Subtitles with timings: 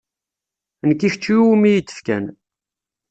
[0.87, 2.25] Nekk i kečč i wumi iyi-d-fkan.